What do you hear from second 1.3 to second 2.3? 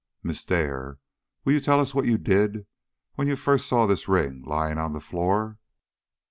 will you tell us what you